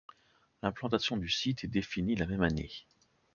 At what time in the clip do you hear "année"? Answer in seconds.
2.41-2.71